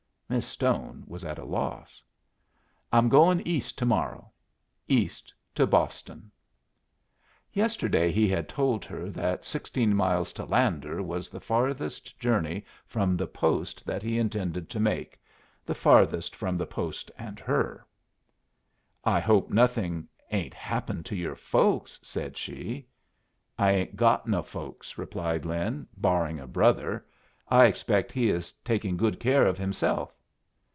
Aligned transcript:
Miss 0.31 0.47
Stone 0.47 1.03
was 1.07 1.25
at 1.25 1.37
a 1.37 1.43
loss. 1.43 2.01
"I'm 2.93 3.09
goin' 3.09 3.45
East 3.45 3.77
to 3.79 3.85
morrow 3.85 4.31
East, 4.87 5.33
to 5.55 5.67
Boston." 5.67 6.31
Yesterday 7.51 8.13
he 8.13 8.29
had 8.29 8.47
told 8.47 8.85
her 8.85 9.09
that 9.09 9.43
sixteen 9.43 9.93
miles 9.93 10.31
to 10.31 10.45
Lander 10.45 11.03
was 11.03 11.27
the 11.27 11.41
farthest 11.41 12.17
journey 12.17 12.63
from 12.87 13.17
the 13.17 13.27
post 13.27 13.85
that 13.85 14.01
he 14.01 14.17
intended 14.17 14.69
to 14.69 14.79
make 14.79 15.19
the 15.65 15.75
farthest 15.75 16.33
from 16.33 16.55
the 16.55 16.65
post 16.65 17.11
and 17.17 17.37
her. 17.37 17.85
"I 19.03 19.19
hope 19.19 19.49
nothing 19.49 20.07
ain't 20.31 20.53
happened 20.53 21.05
to 21.07 21.15
your 21.17 21.35
folks?" 21.35 21.99
said 22.03 22.37
she. 22.37 22.87
"I 23.59 23.71
ain't 23.73 23.97
got 23.97 24.27
no 24.27 24.43
folks," 24.43 24.97
replied 24.97 25.45
Lin, 25.45 25.89
"barring 25.97 26.39
a 26.39 26.47
brother. 26.47 27.05
I 27.49 27.65
expect 27.65 28.13
he 28.13 28.29
is 28.29 28.53
taking 28.63 28.95
good 28.95 29.19
care 29.19 29.45
of 29.45 29.57
himself." 29.57 30.15